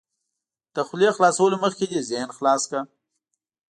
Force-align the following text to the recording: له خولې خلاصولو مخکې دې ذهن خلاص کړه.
له 0.75 0.81
خولې 0.87 1.09
خلاصولو 1.15 1.61
مخکې 1.63 1.85
دې 1.91 1.99
ذهن 2.09 2.29
خلاص 2.37 2.61
کړه. 2.69 2.81